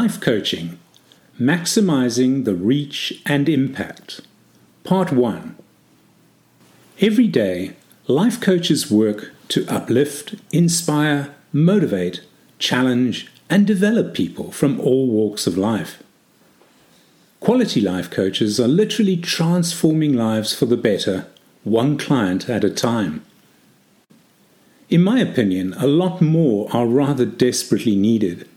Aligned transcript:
Life 0.00 0.18
Coaching 0.20 0.80
Maximizing 1.38 2.44
the 2.44 2.56
Reach 2.56 3.22
and 3.24 3.48
Impact. 3.48 4.22
Part 4.82 5.12
1 5.12 5.54
Every 7.00 7.28
day, 7.28 7.76
life 8.08 8.40
coaches 8.40 8.90
work 8.90 9.32
to 9.50 9.64
uplift, 9.68 10.34
inspire, 10.50 11.32
motivate, 11.52 12.22
challenge, 12.58 13.28
and 13.48 13.68
develop 13.68 14.14
people 14.14 14.50
from 14.50 14.80
all 14.80 15.06
walks 15.06 15.46
of 15.46 15.56
life. 15.56 16.02
Quality 17.38 17.80
life 17.80 18.10
coaches 18.10 18.58
are 18.58 18.66
literally 18.66 19.16
transforming 19.16 20.14
lives 20.14 20.52
for 20.52 20.66
the 20.66 20.76
better, 20.76 21.26
one 21.62 21.96
client 21.96 22.50
at 22.50 22.64
a 22.64 22.68
time. 22.90 23.24
In 24.90 25.04
my 25.04 25.20
opinion, 25.20 25.72
a 25.74 25.86
lot 25.86 26.20
more 26.20 26.68
are 26.72 26.88
rather 26.88 27.24
desperately 27.24 27.94
needed. 27.94 28.48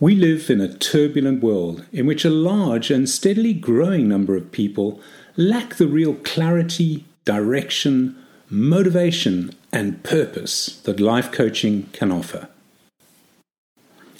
We 0.00 0.16
live 0.16 0.50
in 0.50 0.60
a 0.60 0.74
turbulent 0.74 1.40
world 1.40 1.84
in 1.92 2.04
which 2.04 2.24
a 2.24 2.30
large 2.30 2.90
and 2.90 3.08
steadily 3.08 3.54
growing 3.54 4.08
number 4.08 4.34
of 4.34 4.50
people 4.50 5.00
lack 5.36 5.76
the 5.76 5.86
real 5.86 6.14
clarity, 6.14 7.04
direction, 7.24 8.16
motivation, 8.50 9.52
and 9.72 10.02
purpose 10.02 10.80
that 10.80 10.98
life 10.98 11.30
coaching 11.30 11.84
can 11.92 12.10
offer. 12.10 12.48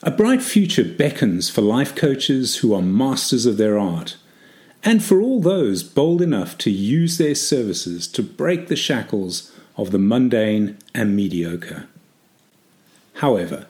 A 0.02 0.12
bright 0.12 0.42
future 0.42 0.84
beckons 0.84 1.50
for 1.50 1.60
life 1.60 1.96
coaches 1.96 2.58
who 2.58 2.72
are 2.72 2.82
masters 2.82 3.44
of 3.44 3.56
their 3.56 3.76
art, 3.76 4.16
and 4.84 5.02
for 5.02 5.20
all 5.20 5.40
those 5.40 5.82
bold 5.82 6.22
enough 6.22 6.56
to 6.58 6.70
use 6.70 7.18
their 7.18 7.34
services 7.34 8.06
to 8.08 8.22
break 8.22 8.68
the 8.68 8.76
shackles 8.76 9.50
of 9.76 9.90
the 9.90 9.98
mundane 9.98 10.78
and 10.94 11.16
mediocre. 11.16 11.88
However, 13.14 13.66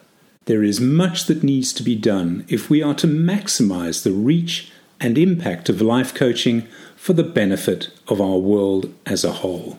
there 0.47 0.62
is 0.62 0.81
much 0.81 1.25
that 1.27 1.42
needs 1.42 1.73
to 1.73 1.83
be 1.83 1.95
done 1.95 2.45
if 2.48 2.69
we 2.69 2.83
are 2.83 2.95
to 2.95 3.06
maximize 3.06 4.03
the 4.03 4.12
reach 4.12 4.70
and 5.01 5.17
impact 5.17 5.69
of 5.69 5.81
life 5.81 6.14
coaching 6.14 6.67
for 6.97 7.12
the 7.12 7.23
benefit 7.23 7.89
of 8.09 8.20
our 8.20 8.39
world 8.39 8.92
as 9.06 9.25
a 9.25 9.33
whole. 9.33 9.78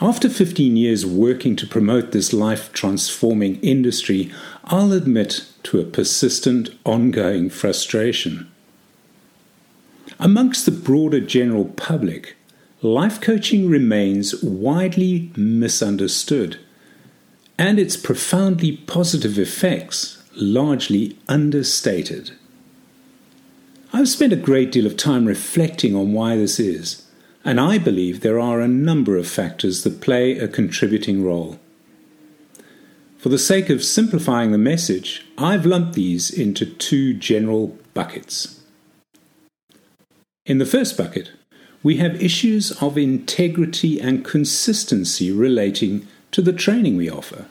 After 0.00 0.30
15 0.30 0.76
years 0.76 1.04
working 1.04 1.56
to 1.56 1.66
promote 1.66 2.12
this 2.12 2.32
life 2.32 2.72
transforming 2.72 3.60
industry, 3.60 4.32
I'll 4.64 4.92
admit 4.92 5.46
to 5.64 5.78
a 5.78 5.84
persistent, 5.84 6.70
ongoing 6.84 7.50
frustration. 7.50 8.50
Amongst 10.18 10.64
the 10.64 10.72
broader 10.72 11.20
general 11.20 11.66
public, 11.66 12.36
life 12.82 13.20
coaching 13.20 13.68
remains 13.68 14.42
widely 14.42 15.32
misunderstood 15.36 16.58
and 17.60 17.78
its 17.78 17.94
profoundly 17.94 18.72
positive 18.72 19.38
effects 19.38 20.22
largely 20.34 21.18
understated. 21.28 22.30
I've 23.92 24.08
spent 24.08 24.32
a 24.32 24.36
great 24.36 24.72
deal 24.72 24.86
of 24.86 24.96
time 24.96 25.26
reflecting 25.26 25.94
on 25.94 26.14
why 26.14 26.36
this 26.36 26.58
is, 26.58 27.06
and 27.44 27.60
I 27.60 27.76
believe 27.76 28.20
there 28.20 28.40
are 28.40 28.60
a 28.60 28.68
number 28.68 29.18
of 29.18 29.28
factors 29.28 29.84
that 29.84 30.00
play 30.00 30.38
a 30.38 30.48
contributing 30.48 31.22
role. 31.22 31.60
For 33.18 33.28
the 33.28 33.38
sake 33.38 33.68
of 33.68 33.84
simplifying 33.84 34.52
the 34.52 34.58
message, 34.58 35.26
I've 35.36 35.66
lumped 35.66 35.92
these 35.92 36.30
into 36.30 36.64
two 36.64 37.12
general 37.12 37.76
buckets. 37.92 38.60
In 40.46 40.56
the 40.56 40.64
first 40.64 40.96
bucket, 40.96 41.30
we 41.82 41.98
have 41.98 42.22
issues 42.22 42.72
of 42.80 42.96
integrity 42.96 44.00
and 44.00 44.24
consistency 44.24 45.30
relating 45.30 46.08
to 46.32 46.42
the 46.42 46.52
training 46.52 46.96
we 46.96 47.10
offer. 47.10 47.46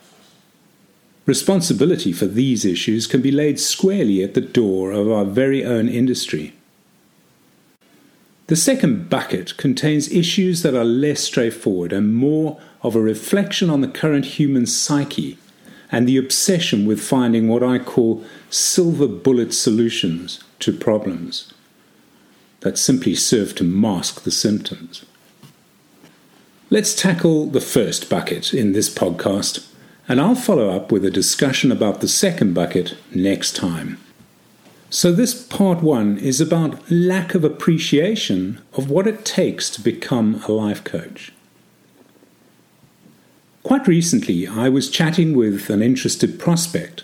Responsibility 1.25 2.11
for 2.11 2.25
these 2.25 2.65
issues 2.65 3.05
can 3.05 3.21
be 3.21 3.31
laid 3.31 3.59
squarely 3.59 4.23
at 4.23 4.33
the 4.33 4.41
door 4.41 4.91
of 4.91 5.11
our 5.11 5.25
very 5.25 5.63
own 5.63 5.87
industry. 5.87 6.53
The 8.47 8.55
second 8.55 9.11
bucket 9.11 9.57
contains 9.57 10.11
issues 10.11 10.63
that 10.63 10.73
are 10.73 10.83
less 10.83 11.21
straightforward 11.21 11.93
and 11.93 12.15
more 12.15 12.59
of 12.81 12.95
a 12.95 13.01
reflection 13.01 13.69
on 13.69 13.81
the 13.81 13.87
current 13.87 14.25
human 14.25 14.65
psyche 14.65 15.37
and 15.91 16.07
the 16.07 16.17
obsession 16.17 16.87
with 16.87 16.99
finding 16.99 17.47
what 17.47 17.61
I 17.61 17.77
call 17.77 18.23
silver 18.49 19.07
bullet 19.07 19.53
solutions 19.53 20.43
to 20.61 20.73
problems 20.73 21.53
that 22.61 22.77
simply 22.77 23.13
serve 23.13 23.53
to 23.55 23.63
mask 23.63 24.23
the 24.23 24.31
symptoms. 24.31 25.05
Let's 26.71 26.93
tackle 26.93 27.47
the 27.47 27.61
first 27.61 28.11
bucket 28.11 28.53
in 28.53 28.73
this 28.73 28.93
podcast, 28.93 29.67
and 30.07 30.21
I'll 30.21 30.35
follow 30.35 30.69
up 30.69 30.91
with 30.91 31.03
a 31.03 31.09
discussion 31.09 31.71
about 31.71 31.99
the 31.99 32.07
second 32.07 32.53
bucket 32.53 32.95
next 33.11 33.55
time. 33.55 33.97
So, 34.91 35.11
this 35.11 35.33
part 35.33 35.81
one 35.81 36.19
is 36.19 36.39
about 36.39 36.91
lack 36.91 37.33
of 37.33 37.43
appreciation 37.43 38.61
of 38.73 38.87
what 38.87 39.07
it 39.07 39.25
takes 39.25 39.71
to 39.71 39.81
become 39.81 40.43
a 40.47 40.51
life 40.51 40.83
coach. 40.83 41.31
Quite 43.63 43.87
recently, 43.87 44.47
I 44.47 44.69
was 44.69 44.91
chatting 44.91 45.35
with 45.35 45.71
an 45.71 45.81
interested 45.81 46.39
prospect. 46.39 47.03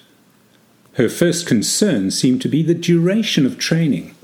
Her 0.93 1.09
first 1.09 1.47
concern 1.47 2.11
seemed 2.11 2.43
to 2.43 2.49
be 2.49 2.61
the 2.61 2.75
duration 2.75 3.47
of 3.47 3.57
training 3.57 4.14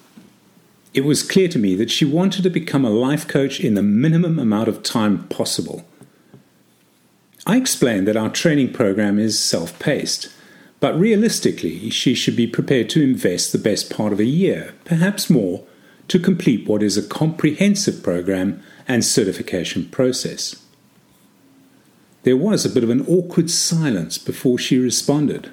it 0.94 1.06
was 1.06 1.24
clear 1.24 1.48
to 1.48 1.60
me 1.60 1.76
that 1.76 1.92
she 1.92 2.04
wanted 2.04 2.44
to 2.44 2.50
become 2.50 2.84
a 2.84 2.90
life 2.90 3.28
coach 3.28 3.60
in 3.60 3.76
the 3.76 3.84
minimum 3.84 4.38
amount 4.38 4.68
of 4.68 4.84
time 4.84 5.28
possible. 5.30 5.86
I 7.46 7.58
explained 7.58 8.08
that 8.08 8.18
our 8.18 8.30
training 8.30 8.74
program 8.74 9.18
is 9.18 9.40
self 9.40 9.78
paced, 9.80 10.30
but 10.80 11.00
realistically, 11.00 11.90
she 11.90 12.14
should 12.14 12.36
be 12.36 12.48
prepared 12.48 12.90
to 12.92 13.04
invest 13.04 13.52
the 13.52 13.58
best 13.58 13.90
part 13.90 14.12
of 14.12 14.20
a 14.20 14.26
year, 14.26 14.74
perhaps 14.84 15.30
more, 15.30 15.64
to 16.08 16.20
complete 16.20 16.68
what 16.68 16.84
is 16.84 16.98
a 16.98 17.08
comprehensive 17.08 18.04
program 18.04 18.62
and 18.88 19.06
certification 19.06 19.86
process. 19.86 20.62
There 22.24 22.38
was 22.38 22.66
a 22.66 22.70
bit 22.70 22.84
of 22.84 22.90
an 22.90 23.06
awkward 23.08 23.50
silence 23.50 24.18
before 24.18 24.58
she 24.58 24.78
responded. 24.78 25.52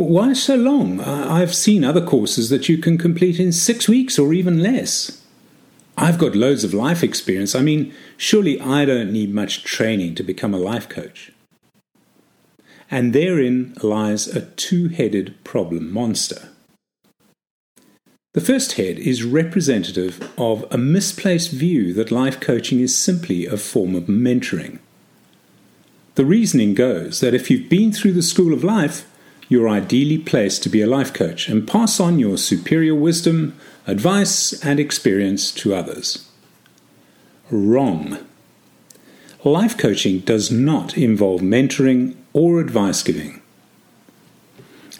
Why 0.00 0.32
so 0.32 0.56
long? 0.56 0.98
I've 1.00 1.54
seen 1.54 1.84
other 1.84 2.00
courses 2.00 2.48
that 2.48 2.70
you 2.70 2.78
can 2.78 2.96
complete 2.96 3.38
in 3.38 3.52
six 3.52 3.86
weeks 3.86 4.18
or 4.18 4.32
even 4.32 4.62
less. 4.62 5.22
I've 5.94 6.16
got 6.16 6.34
loads 6.34 6.64
of 6.64 6.72
life 6.72 7.04
experience. 7.04 7.54
I 7.54 7.60
mean, 7.60 7.92
surely 8.16 8.58
I 8.58 8.86
don't 8.86 9.12
need 9.12 9.34
much 9.34 9.62
training 9.62 10.14
to 10.14 10.22
become 10.22 10.54
a 10.54 10.58
life 10.58 10.88
coach. 10.88 11.32
And 12.90 13.12
therein 13.12 13.74
lies 13.82 14.26
a 14.26 14.46
two 14.46 14.88
headed 14.88 15.36
problem 15.44 15.92
monster. 15.92 16.48
The 18.32 18.40
first 18.40 18.72
head 18.72 18.98
is 18.98 19.22
representative 19.22 20.32
of 20.38 20.64
a 20.70 20.78
misplaced 20.78 21.50
view 21.50 21.92
that 21.92 22.10
life 22.10 22.40
coaching 22.40 22.80
is 22.80 22.96
simply 22.96 23.44
a 23.44 23.58
form 23.58 23.94
of 23.94 24.04
mentoring. 24.04 24.78
The 26.14 26.24
reasoning 26.24 26.72
goes 26.72 27.20
that 27.20 27.34
if 27.34 27.50
you've 27.50 27.68
been 27.68 27.92
through 27.92 28.12
the 28.12 28.22
school 28.22 28.54
of 28.54 28.64
life, 28.64 29.06
you're 29.50 29.68
ideally 29.68 30.16
placed 30.16 30.62
to 30.62 30.68
be 30.68 30.80
a 30.80 30.86
life 30.86 31.12
coach 31.12 31.48
and 31.48 31.66
pass 31.66 31.98
on 31.98 32.20
your 32.20 32.38
superior 32.38 32.94
wisdom, 32.94 33.54
advice, 33.84 34.52
and 34.64 34.78
experience 34.78 35.50
to 35.50 35.74
others. 35.74 36.24
Wrong. 37.50 38.18
Life 39.42 39.76
coaching 39.76 40.20
does 40.20 40.52
not 40.52 40.96
involve 40.96 41.40
mentoring 41.40 42.14
or 42.32 42.60
advice 42.60 43.02
giving. 43.02 43.42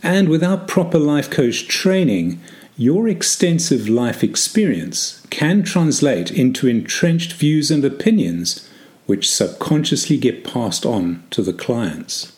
And 0.03 0.29
without 0.29 0.67
proper 0.67 0.99
life 0.99 1.31
coach 1.31 1.69
training, 1.69 2.41
your 2.77 3.07
extensive 3.07 3.89
life 3.89 4.25
experience 4.25 5.25
can 5.31 5.63
translate 5.63 6.33
into 6.33 6.67
entrenched 6.67 7.35
views 7.35 7.71
and 7.71 7.85
opinions 7.85 8.69
which 9.07 9.31
subconsciously 9.31 10.17
get 10.17 10.43
passed 10.43 10.85
on 10.85 11.23
to 11.31 11.41
the 11.41 11.53
clients. 11.53 12.33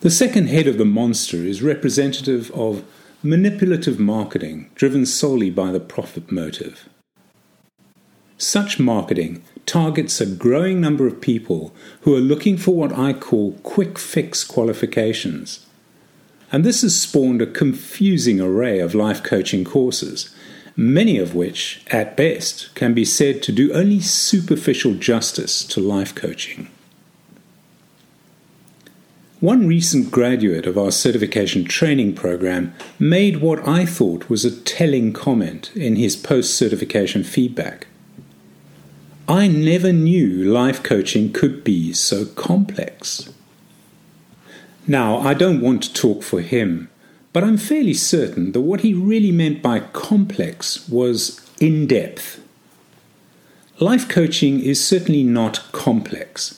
The 0.00 0.10
second 0.10 0.46
head 0.46 0.68
of 0.68 0.78
the 0.78 0.84
monster 0.84 1.38
is 1.38 1.60
representative 1.60 2.52
of 2.52 2.84
manipulative 3.20 3.98
marketing 3.98 4.70
driven 4.76 5.04
solely 5.04 5.50
by 5.50 5.72
the 5.72 5.80
profit 5.80 6.30
motive. 6.30 6.88
Such 8.36 8.78
marketing 8.78 9.42
targets 9.66 10.20
a 10.20 10.26
growing 10.26 10.80
number 10.80 11.08
of 11.08 11.20
people 11.20 11.74
who 12.02 12.14
are 12.14 12.20
looking 12.20 12.56
for 12.56 12.76
what 12.76 12.96
I 12.96 13.12
call 13.12 13.54
quick 13.64 13.98
fix 13.98 14.44
qualifications. 14.44 15.66
And 16.52 16.64
this 16.64 16.82
has 16.82 16.98
spawned 16.98 17.42
a 17.42 17.46
confusing 17.46 18.40
array 18.40 18.78
of 18.78 18.94
life 18.94 19.24
coaching 19.24 19.64
courses, 19.64 20.32
many 20.76 21.18
of 21.18 21.34
which, 21.34 21.82
at 21.88 22.16
best, 22.16 22.72
can 22.76 22.94
be 22.94 23.04
said 23.04 23.42
to 23.42 23.50
do 23.50 23.72
only 23.72 23.98
superficial 23.98 24.94
justice 24.94 25.64
to 25.64 25.80
life 25.80 26.14
coaching. 26.14 26.70
One 29.40 29.68
recent 29.68 30.10
graduate 30.10 30.66
of 30.66 30.76
our 30.76 30.90
certification 30.90 31.64
training 31.64 32.16
program 32.16 32.74
made 32.98 33.36
what 33.36 33.66
I 33.68 33.86
thought 33.86 34.28
was 34.28 34.44
a 34.44 34.50
telling 34.50 35.12
comment 35.12 35.70
in 35.76 35.94
his 35.94 36.16
post 36.16 36.56
certification 36.56 37.22
feedback. 37.22 37.86
I 39.28 39.46
never 39.46 39.92
knew 39.92 40.42
life 40.42 40.82
coaching 40.82 41.32
could 41.32 41.62
be 41.62 41.92
so 41.92 42.24
complex. 42.26 43.32
Now, 44.88 45.18
I 45.18 45.34
don't 45.34 45.60
want 45.60 45.84
to 45.84 45.94
talk 45.94 46.24
for 46.24 46.40
him, 46.40 46.90
but 47.32 47.44
I'm 47.44 47.58
fairly 47.58 47.94
certain 47.94 48.50
that 48.52 48.62
what 48.62 48.80
he 48.80 48.92
really 48.92 49.30
meant 49.30 49.62
by 49.62 49.78
complex 49.80 50.88
was 50.88 51.48
in 51.60 51.86
depth. 51.86 52.42
Life 53.78 54.08
coaching 54.08 54.58
is 54.58 54.84
certainly 54.84 55.22
not 55.22 55.70
complex, 55.70 56.57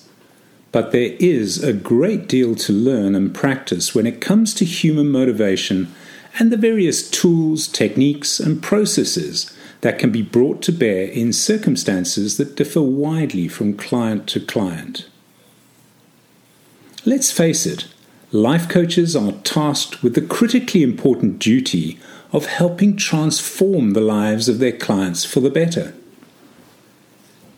but 0.73 0.93
there 0.93 1.17
is 1.19 1.63
a 1.63 1.73
great 1.73 2.29
deal 2.29 2.55
to 2.55 2.73
learn 2.73 3.15
and 3.15 3.35
practice 3.35 3.95
when 3.95 4.07
it 4.07 4.21
comes 4.21 4.55
to 4.55 4.65
human 4.65 5.11
motivation 5.11 5.93
and 6.39 6.53
the 6.53 6.57
various 6.57 7.11
tools, 7.11 7.67
techniques, 7.67 8.39
and 8.39 8.63
processes 8.63 9.57
that 9.81 9.99
can 9.99 10.13
be 10.13 10.23
brought 10.23 10.63
to 10.63 10.73
bear 10.73 11.07
in 11.07 11.33
circumstances 11.33 12.37
that 12.37 12.55
differ 12.55 12.83
widely 12.83 13.49
from 13.49 13.77
client 13.77 14.29
to 14.29 14.39
client. 14.39 15.09
Let's 17.05 17.33
face 17.33 17.67
it, 17.67 17.89
life 18.31 18.69
coaches 18.69 19.17
are 19.17 19.33
tasked 19.33 20.03
with 20.03 20.15
the 20.15 20.21
critically 20.21 20.83
important 20.83 21.39
duty 21.39 21.99
of 22.33 22.47
helping 22.47 22.97
transform 22.97 23.93
the 23.93 24.01
lives 24.01 24.49
of 24.49 24.59
their 24.59 24.77
clients 24.77 25.25
for 25.25 25.41
the 25.41 25.51
better. 25.51 25.95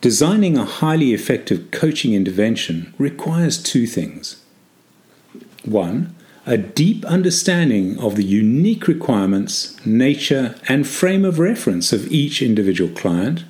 Designing 0.02 0.58
a 0.58 0.64
highly 0.64 1.14
effective 1.14 1.70
coaching 1.70 2.12
intervention 2.12 2.92
requires 2.98 3.56
two 3.62 3.86
things. 3.86 4.42
One, 5.64 6.16
a 6.44 6.58
deep 6.58 7.04
understanding 7.04 7.96
of 8.00 8.16
the 8.16 8.24
unique 8.24 8.88
requirements, 8.88 9.76
nature, 9.86 10.56
and 10.66 10.88
frame 10.88 11.24
of 11.24 11.38
reference 11.38 11.92
of 11.92 12.10
each 12.10 12.42
individual 12.42 12.92
client. 12.92 13.44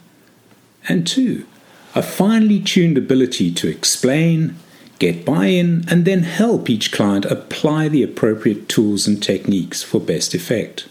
And 0.87 1.07
two, 1.07 1.47
a 1.95 2.03
finely 2.03 2.61
tuned 2.61 2.99
ability 2.99 3.51
to 3.55 3.69
explain, 3.69 4.57
get 4.99 5.25
buy 5.25 5.47
in, 5.47 5.87
and 5.89 6.05
then 6.05 6.23
help 6.25 6.69
each 6.69 6.93
client 6.93 7.25
apply 7.25 7.89
the 7.89 8.03
appropriate 8.03 8.69
tools 8.69 9.07
and 9.07 9.23
techniques 9.23 9.83
for 9.83 10.03
best 10.03 10.35
effect. 10.35 10.87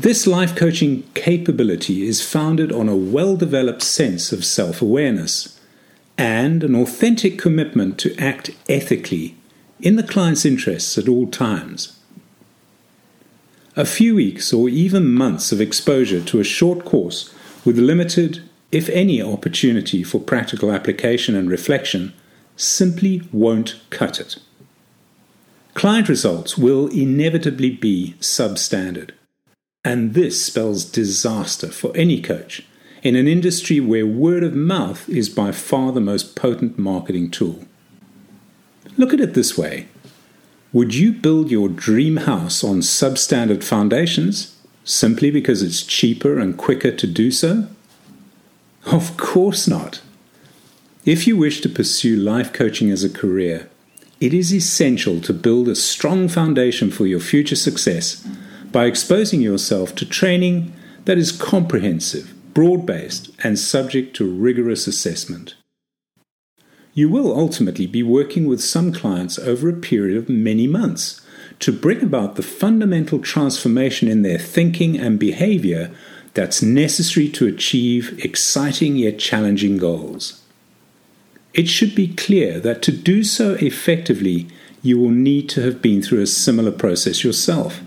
This 0.00 0.26
life 0.26 0.56
coaching 0.56 1.02
capability 1.12 2.08
is 2.08 2.26
founded 2.26 2.72
on 2.72 2.88
a 2.88 2.96
well 2.96 3.36
developed 3.36 3.82
sense 3.82 4.32
of 4.32 4.46
self 4.46 4.80
awareness 4.80 5.60
and 6.16 6.64
an 6.64 6.74
authentic 6.74 7.38
commitment 7.38 7.98
to 7.98 8.16
act 8.16 8.48
ethically 8.66 9.36
in 9.78 9.96
the 9.96 10.02
client's 10.02 10.46
interests 10.46 10.96
at 10.96 11.06
all 11.06 11.26
times. 11.26 11.98
A 13.76 13.84
few 13.84 14.14
weeks 14.14 14.54
or 14.54 14.70
even 14.70 15.12
months 15.12 15.52
of 15.52 15.60
exposure 15.60 16.22
to 16.22 16.40
a 16.40 16.44
short 16.44 16.86
course 16.86 17.34
with 17.66 17.76
limited, 17.76 18.42
if 18.72 18.88
any, 18.88 19.20
opportunity 19.20 20.02
for 20.02 20.18
practical 20.18 20.72
application 20.72 21.36
and 21.36 21.50
reflection 21.50 22.14
simply 22.56 23.20
won't 23.32 23.78
cut 23.90 24.18
it. 24.18 24.38
Client 25.74 26.08
results 26.08 26.56
will 26.56 26.86
inevitably 26.86 27.68
be 27.68 28.14
substandard. 28.18 29.10
And 29.84 30.12
this 30.12 30.44
spells 30.44 30.84
disaster 30.84 31.68
for 31.68 31.96
any 31.96 32.20
coach 32.20 32.66
in 33.02 33.16
an 33.16 33.26
industry 33.26 33.80
where 33.80 34.06
word 34.06 34.44
of 34.44 34.54
mouth 34.54 35.08
is 35.08 35.30
by 35.30 35.52
far 35.52 35.90
the 35.92 36.02
most 36.02 36.36
potent 36.36 36.78
marketing 36.78 37.30
tool. 37.30 37.64
Look 38.98 39.14
at 39.14 39.20
it 39.20 39.32
this 39.32 39.56
way 39.56 39.88
Would 40.72 40.94
you 40.94 41.12
build 41.12 41.50
your 41.50 41.68
dream 41.68 42.18
house 42.18 42.62
on 42.62 42.80
substandard 42.80 43.64
foundations 43.64 44.56
simply 44.84 45.30
because 45.30 45.62
it's 45.62 45.82
cheaper 45.82 46.38
and 46.38 46.58
quicker 46.58 46.92
to 46.92 47.06
do 47.06 47.30
so? 47.30 47.66
Of 48.84 49.16
course 49.16 49.66
not. 49.66 50.02
If 51.06 51.26
you 51.26 51.38
wish 51.38 51.62
to 51.62 51.68
pursue 51.70 52.16
life 52.16 52.52
coaching 52.52 52.90
as 52.90 53.02
a 53.02 53.08
career, 53.08 53.70
it 54.20 54.34
is 54.34 54.52
essential 54.52 55.22
to 55.22 55.32
build 55.32 55.68
a 55.68 55.74
strong 55.74 56.28
foundation 56.28 56.90
for 56.90 57.06
your 57.06 57.20
future 57.20 57.56
success 57.56 58.26
by 58.72 58.86
exposing 58.86 59.40
yourself 59.40 59.94
to 59.96 60.06
training 60.06 60.72
that 61.04 61.18
is 61.18 61.32
comprehensive, 61.32 62.34
broad 62.54 62.86
based, 62.86 63.30
and 63.42 63.58
subject 63.58 64.14
to 64.16 64.30
rigorous 64.30 64.86
assessment. 64.86 65.54
You 66.92 67.08
will 67.08 67.36
ultimately 67.36 67.86
be 67.86 68.02
working 68.02 68.46
with 68.46 68.60
some 68.60 68.92
clients 68.92 69.38
over 69.38 69.68
a 69.68 69.74
period 69.74 70.16
of 70.16 70.28
many 70.28 70.66
months 70.66 71.20
to 71.60 71.72
bring 71.72 72.02
about 72.02 72.36
the 72.36 72.42
fundamental 72.42 73.18
transformation 73.18 74.08
in 74.08 74.22
their 74.22 74.38
thinking 74.38 74.98
and 74.98 75.18
behavior 75.18 75.90
that's 76.34 76.62
necessary 76.62 77.28
to 77.28 77.46
achieve 77.46 78.18
exciting 78.24 78.96
yet 78.96 79.18
challenging 79.18 79.76
goals. 79.78 80.42
It 81.52 81.68
should 81.68 81.94
be 81.94 82.14
clear 82.14 82.60
that 82.60 82.82
to 82.82 82.92
do 82.92 83.24
so 83.24 83.54
effectively, 83.54 84.48
you 84.82 84.98
will 84.98 85.10
need 85.10 85.48
to 85.50 85.62
have 85.62 85.82
been 85.82 86.02
through 86.02 86.22
a 86.22 86.26
similar 86.26 86.70
process 86.70 87.24
yourself, 87.24 87.80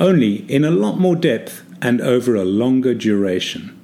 only 0.00 0.50
in 0.50 0.64
a 0.64 0.70
lot 0.70 0.98
more 0.98 1.16
depth 1.16 1.64
and 1.80 2.00
over 2.00 2.34
a 2.34 2.44
longer 2.44 2.94
duration. 2.94 3.78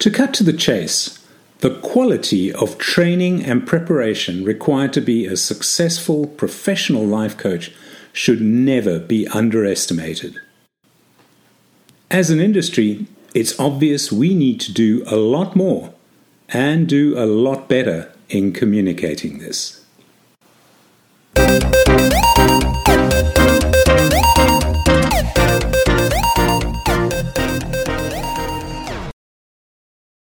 To 0.00 0.10
cut 0.10 0.32
to 0.34 0.44
the 0.44 0.52
chase, 0.52 1.18
the 1.58 1.78
quality 1.80 2.52
of 2.52 2.78
training 2.78 3.44
and 3.44 3.66
preparation 3.66 4.44
required 4.44 4.92
to 4.94 5.00
be 5.00 5.26
a 5.26 5.36
successful 5.36 6.26
professional 6.26 7.04
life 7.04 7.36
coach 7.36 7.70
should 8.12 8.40
never 8.40 8.98
be 8.98 9.26
underestimated. 9.28 10.40
As 12.10 12.30
an 12.30 12.40
industry, 12.40 13.06
it's 13.34 13.58
obvious 13.60 14.10
we 14.10 14.34
need 14.34 14.60
to 14.62 14.72
do 14.72 15.04
a 15.06 15.16
lot 15.16 15.54
more 15.54 15.92
and 16.48 16.88
do 16.88 17.16
a 17.16 17.26
lot 17.26 17.68
better 17.68 18.12
in 18.28 18.52
communicating 18.52 19.38
this. 19.38 19.84